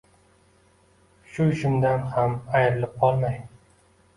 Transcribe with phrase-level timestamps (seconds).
[1.35, 3.37] Shu ishimdan ham ayrilib qolmay.